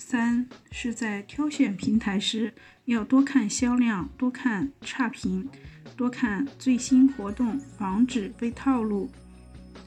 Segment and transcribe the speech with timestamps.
[0.00, 2.54] 三是在挑选平台时，
[2.86, 5.46] 要多看销量，多看差评，
[5.94, 9.10] 多看最新活动，防止被套路。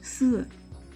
[0.00, 0.46] 四，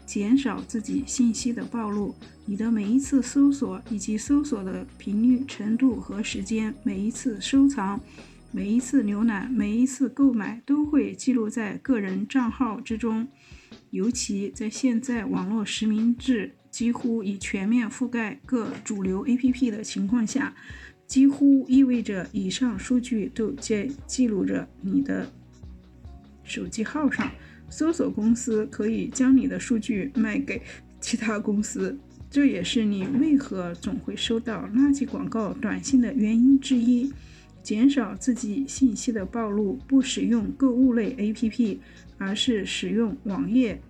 [0.07, 2.15] 减少自己信息的暴露。
[2.47, 8.01] 你的每一次搜索以及搜索的频率、程度和时间，每一次收藏，
[8.53, 13.27] 每一次浏览，每一次购买，都会记录在个人账号之中。
[13.91, 20.55] 尤其在现在网络实名制几乎已全面覆盖各主流 APP 的情况下，
[21.09, 25.29] 几乎意味着以上数据都记记录着你的
[26.45, 27.29] 手机号上。
[27.69, 30.63] 搜索公司可以将你的数据卖给
[31.01, 31.99] 其他公司，
[32.31, 37.13] 这也是你为何总会收到垃圾广告短信的原因之一。
[37.61, 41.79] 减少自己信息的暴露，不使用购物类 APP，
[42.19, 43.83] 而是使用网页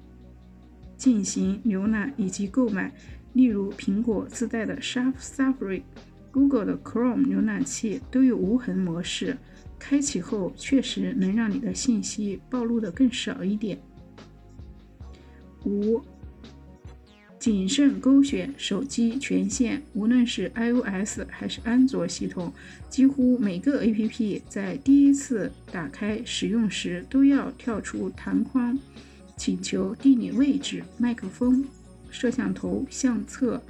[0.98, 2.92] 进行浏览以及购买。
[3.32, 5.82] 例如，苹果自带的 Safari、
[6.30, 9.38] Google 的 Chrome 浏览器都有无痕模式，
[9.78, 13.78] 开启后确实能让你的信息暴露的更少一点。
[15.64, 16.02] 五。
[17.38, 22.52] 谨慎勾选手机权限，无论是 iOS 还是安卓系统，
[22.90, 28.76] 几乎每个 APP 在第一次打开使用时都要跳出弹框，
[29.38, 31.64] 请求地理位置、麦克风、
[32.10, 33.62] 摄像头、相册、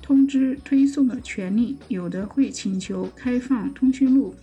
[0.00, 1.76] 通知推送的权利。
[1.88, 4.34] 有的会请求开放通讯录，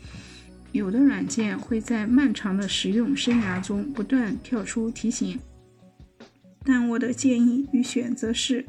[0.73, 5.39] 有的软件会在漫长的使用生涯中不断跳出提醒。
[6.65, 8.65] 但我的建议与选择是，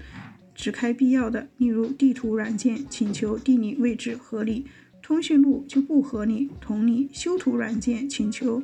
[0.54, 4.66] 只开必要的，例如地图软件请求地理位置合理，
[5.02, 6.48] 通讯录就不合理。
[6.60, 8.62] 同理，修图软件请求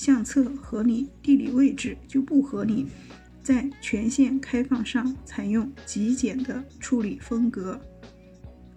[0.00, 2.86] 相册合理，地理位置就不合理。
[3.42, 7.78] 在权限开放上，采用极简的处理风格。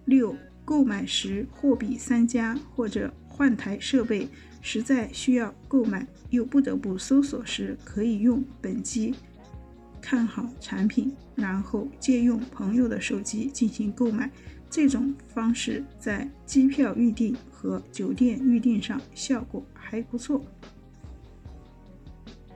[0.04, 4.28] 六，购买时货比三家或者换台设备，
[4.60, 9.14] 实在需要购买又不得不搜索时，可以用本机。
[10.02, 14.30] 看好产品，然后借用朋友的手机进行购买，
[14.68, 20.44] 这种方式在机票预订和酒店预订上效果还不错。